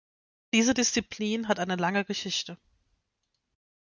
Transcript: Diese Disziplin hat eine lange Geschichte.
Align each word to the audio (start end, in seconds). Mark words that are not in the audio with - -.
Diese 0.51 0.73
Disziplin 0.73 1.47
hat 1.47 1.59
eine 1.59 1.75
lange 1.75 2.03
Geschichte. 2.03 2.57